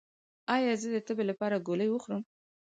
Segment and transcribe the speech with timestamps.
[0.55, 2.23] ایا زه د تبې لپاره ګولۍ وخورم؟